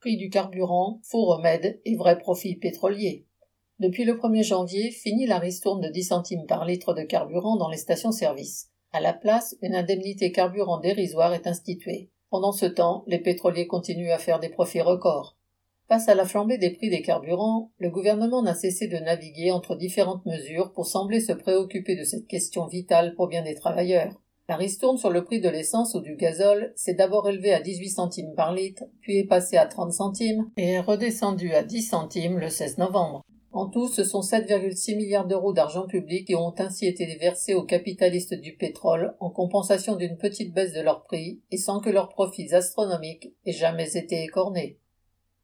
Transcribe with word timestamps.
prix 0.00 0.16
du 0.16 0.30
carburant, 0.30 0.98
faux 1.04 1.26
remède 1.26 1.78
et 1.84 1.94
vrai 1.94 2.18
profit 2.18 2.56
pétrolier. 2.56 3.26
Depuis 3.80 4.04
le 4.04 4.14
1er 4.14 4.42
janvier, 4.42 4.90
fini 4.90 5.26
la 5.26 5.38
ristourne 5.38 5.82
de 5.82 5.90
10 5.90 6.04
centimes 6.04 6.46
par 6.46 6.64
litre 6.64 6.94
de 6.94 7.02
carburant 7.02 7.56
dans 7.56 7.68
les 7.68 7.76
stations-service. 7.76 8.70
À 8.92 9.00
la 9.00 9.12
place, 9.12 9.56
une 9.60 9.74
indemnité 9.74 10.32
carburant 10.32 10.80
dérisoire 10.80 11.34
est 11.34 11.46
instituée. 11.46 12.10
Pendant 12.30 12.52
ce 12.52 12.64
temps, 12.64 13.04
les 13.08 13.18
pétroliers 13.18 13.66
continuent 13.66 14.12
à 14.12 14.18
faire 14.18 14.40
des 14.40 14.48
profits 14.48 14.80
records. 14.80 15.36
Face 15.86 16.08
à 16.08 16.14
la 16.14 16.24
flambée 16.24 16.56
des 16.56 16.70
prix 16.70 16.88
des 16.88 17.02
carburants, 17.02 17.70
le 17.76 17.90
gouvernement 17.90 18.42
n'a 18.42 18.54
cessé 18.54 18.88
de 18.88 18.96
naviguer 18.96 19.50
entre 19.50 19.76
différentes 19.76 20.24
mesures 20.24 20.72
pour 20.72 20.86
sembler 20.86 21.20
se 21.20 21.32
préoccuper 21.32 21.94
de 21.94 22.04
cette 22.04 22.26
question 22.26 22.66
vitale 22.66 23.14
pour 23.16 23.28
bien 23.28 23.42
des 23.42 23.54
travailleurs. 23.54 24.14
La 24.50 24.56
ristourne 24.56 24.98
sur 24.98 25.10
le 25.10 25.22
prix 25.22 25.40
de 25.40 25.48
l'essence 25.48 25.94
ou 25.94 26.00
du 26.00 26.16
gazole 26.16 26.72
s'est 26.74 26.94
d'abord 26.94 27.28
élevée 27.28 27.54
à 27.54 27.60
18 27.60 27.88
centimes 27.88 28.34
par 28.34 28.52
litre, 28.52 28.82
puis 29.00 29.16
est 29.16 29.28
passée 29.28 29.56
à 29.56 29.66
30 29.66 29.92
centimes 29.92 30.50
et 30.56 30.70
est 30.70 30.80
redescendue 30.80 31.52
à 31.52 31.62
10 31.62 31.82
centimes 31.82 32.36
le 32.36 32.48
16 32.48 32.78
novembre. 32.78 33.24
En 33.52 33.68
tout, 33.68 33.86
ce 33.86 34.02
sont 34.02 34.22
7,6 34.22 34.96
milliards 34.96 35.28
d'euros 35.28 35.52
d'argent 35.52 35.86
public 35.86 36.26
qui 36.26 36.34
ont 36.34 36.52
ainsi 36.58 36.88
été 36.88 37.06
versés 37.14 37.54
aux 37.54 37.62
capitalistes 37.62 38.34
du 38.34 38.56
pétrole 38.56 39.14
en 39.20 39.30
compensation 39.30 39.94
d'une 39.94 40.18
petite 40.18 40.52
baisse 40.52 40.72
de 40.72 40.80
leur 40.80 41.04
prix 41.04 41.40
et 41.52 41.56
sans 41.56 41.78
que 41.78 41.90
leurs 41.90 42.08
profits 42.08 42.52
astronomiques 42.52 43.32
aient 43.46 43.52
jamais 43.52 43.96
été 43.96 44.24
écornés. 44.24 44.80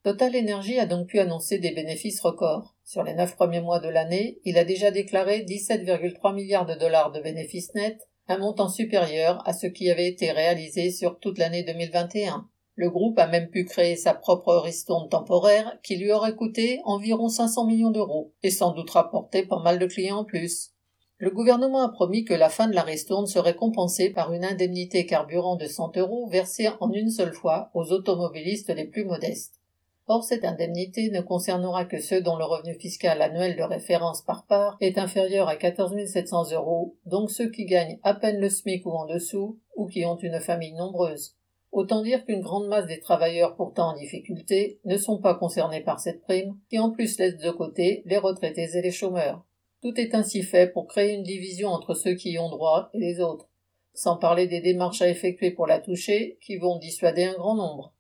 Total 0.02 0.34
Energy 0.36 0.80
a 0.80 0.86
donc 0.86 1.06
pu 1.06 1.20
annoncer 1.20 1.60
des 1.60 1.70
bénéfices 1.70 2.20
records. 2.22 2.74
Sur 2.84 3.04
les 3.04 3.14
neuf 3.14 3.36
premiers 3.36 3.60
mois 3.60 3.78
de 3.78 3.88
l'année, 3.88 4.40
il 4.44 4.58
a 4.58 4.64
déjà 4.64 4.90
déclaré 4.90 5.44
17,3 5.44 6.34
milliards 6.34 6.66
de 6.66 6.74
dollars 6.74 7.12
de 7.12 7.20
bénéfices 7.20 7.72
nets, 7.76 8.08
un 8.28 8.38
montant 8.38 8.68
supérieur 8.68 9.42
à 9.46 9.52
ce 9.52 9.66
qui 9.66 9.90
avait 9.90 10.08
été 10.08 10.32
réalisé 10.32 10.90
sur 10.90 11.18
toute 11.18 11.38
l'année 11.38 11.62
2021. 11.62 12.48
Le 12.74 12.90
groupe 12.90 13.18
a 13.18 13.26
même 13.26 13.48
pu 13.48 13.64
créer 13.64 13.96
sa 13.96 14.12
propre 14.12 14.54
ristourne 14.56 15.08
temporaire 15.08 15.78
qui 15.82 15.96
lui 15.96 16.12
aurait 16.12 16.34
coûté 16.34 16.80
environ 16.84 17.28
500 17.28 17.66
millions 17.66 17.90
d'euros 17.90 18.32
et 18.42 18.50
sans 18.50 18.72
doute 18.72 18.90
rapporté 18.90 19.44
pas 19.44 19.60
mal 19.60 19.78
de 19.78 19.86
clients 19.86 20.18
en 20.18 20.24
plus. 20.24 20.72
Le 21.18 21.30
gouvernement 21.30 21.82
a 21.82 21.88
promis 21.88 22.24
que 22.24 22.34
la 22.34 22.50
fin 22.50 22.68
de 22.68 22.74
la 22.74 22.82
ristourne 22.82 23.26
serait 23.26 23.56
compensée 23.56 24.10
par 24.10 24.34
une 24.34 24.44
indemnité 24.44 25.06
carburant 25.06 25.56
de 25.56 25.66
100 25.66 25.96
euros 25.96 26.28
versée 26.28 26.68
en 26.80 26.92
une 26.92 27.10
seule 27.10 27.32
fois 27.32 27.70
aux 27.72 27.90
automobilistes 27.92 28.74
les 28.74 28.84
plus 28.84 29.06
modestes. 29.06 29.62
Or, 30.08 30.22
cette 30.22 30.44
indemnité 30.44 31.10
ne 31.10 31.20
concernera 31.20 31.84
que 31.84 32.00
ceux 32.00 32.20
dont 32.20 32.36
le 32.36 32.44
revenu 32.44 32.74
fiscal 32.74 33.20
annuel 33.20 33.56
de 33.56 33.62
référence 33.62 34.22
par 34.22 34.46
part 34.46 34.76
est 34.80 34.98
inférieur 34.98 35.48
à 35.48 35.56
14 35.56 35.96
700 36.06 36.52
euros, 36.52 36.94
donc 37.06 37.30
ceux 37.30 37.50
qui 37.50 37.64
gagnent 37.64 37.98
à 38.04 38.14
peine 38.14 38.38
le 38.38 38.48
SMIC 38.48 38.86
ou 38.86 38.92
en 38.92 39.06
dessous, 39.06 39.58
ou 39.74 39.86
qui 39.86 40.04
ont 40.04 40.16
une 40.16 40.38
famille 40.38 40.74
nombreuse. 40.74 41.34
Autant 41.72 42.02
dire 42.02 42.24
qu'une 42.24 42.40
grande 42.40 42.68
masse 42.68 42.86
des 42.86 43.00
travailleurs 43.00 43.56
pourtant 43.56 43.88
en 43.88 43.96
difficulté 43.96 44.78
ne 44.84 44.96
sont 44.96 45.18
pas 45.18 45.34
concernés 45.34 45.82
par 45.82 45.98
cette 45.98 46.22
prime, 46.22 46.56
qui 46.70 46.78
en 46.78 46.90
plus 46.90 47.18
laisse 47.18 47.36
de 47.36 47.50
côté 47.50 48.02
les 48.06 48.16
retraités 48.16 48.76
et 48.76 48.82
les 48.82 48.92
chômeurs. 48.92 49.44
Tout 49.82 50.00
est 50.00 50.14
ainsi 50.14 50.44
fait 50.44 50.68
pour 50.68 50.86
créer 50.86 51.14
une 51.14 51.24
division 51.24 51.70
entre 51.70 51.94
ceux 51.94 52.14
qui 52.14 52.30
y 52.30 52.38
ont 52.38 52.48
droit 52.48 52.90
et 52.94 52.98
les 53.00 53.20
autres, 53.20 53.48
sans 53.92 54.16
parler 54.16 54.46
des 54.46 54.60
démarches 54.60 55.02
à 55.02 55.08
effectuer 55.08 55.50
pour 55.50 55.66
la 55.66 55.80
toucher, 55.80 56.38
qui 56.40 56.58
vont 56.58 56.78
dissuader 56.78 57.24
un 57.24 57.34
grand 57.34 57.56
nombre. 57.56 57.92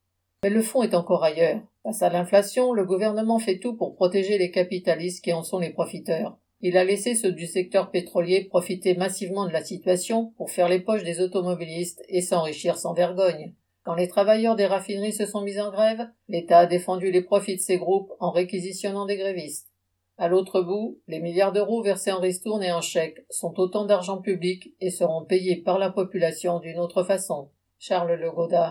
Mais 0.46 0.52
le 0.52 0.62
fond 0.62 0.84
est 0.84 0.94
encore 0.94 1.24
ailleurs. 1.24 1.60
Face 1.82 2.02
à 2.02 2.08
l'inflation, 2.08 2.72
le 2.72 2.84
gouvernement 2.84 3.40
fait 3.40 3.58
tout 3.58 3.74
pour 3.74 3.96
protéger 3.96 4.38
les 4.38 4.52
capitalistes 4.52 5.24
qui 5.24 5.32
en 5.32 5.42
sont 5.42 5.58
les 5.58 5.70
profiteurs. 5.70 6.38
Il 6.60 6.76
a 6.76 6.84
laissé 6.84 7.16
ceux 7.16 7.32
du 7.32 7.48
secteur 7.48 7.90
pétrolier 7.90 8.44
profiter 8.44 8.94
massivement 8.94 9.48
de 9.48 9.52
la 9.52 9.64
situation 9.64 10.32
pour 10.36 10.52
faire 10.52 10.68
les 10.68 10.78
poches 10.78 11.02
des 11.02 11.20
automobilistes 11.20 12.00
et 12.08 12.22
s'enrichir 12.22 12.78
sans 12.78 12.94
vergogne. 12.94 13.54
Quand 13.82 13.96
les 13.96 14.06
travailleurs 14.06 14.54
des 14.54 14.66
raffineries 14.66 15.12
se 15.12 15.26
sont 15.26 15.40
mis 15.40 15.58
en 15.58 15.72
grève, 15.72 16.06
l'État 16.28 16.60
a 16.60 16.66
défendu 16.66 17.10
les 17.10 17.22
profits 17.22 17.56
de 17.56 17.60
ces 17.60 17.78
groupes 17.78 18.12
en 18.20 18.30
réquisitionnant 18.30 19.06
des 19.06 19.16
grévistes. 19.16 19.72
À 20.16 20.28
l'autre 20.28 20.60
bout, 20.60 21.00
les 21.08 21.18
milliards 21.18 21.52
d'euros 21.52 21.82
versés 21.82 22.12
en 22.12 22.20
ristournes 22.20 22.62
et 22.62 22.70
en 22.70 22.82
chèques 22.82 23.26
sont 23.30 23.58
autant 23.58 23.84
d'argent 23.84 24.18
public 24.18 24.76
et 24.80 24.90
seront 24.90 25.24
payés 25.24 25.56
par 25.56 25.80
la 25.80 25.90
population 25.90 26.60
d'une 26.60 26.78
autre 26.78 27.02
façon. 27.02 27.48
Charles 27.78 28.14
Legoda, 28.14 28.64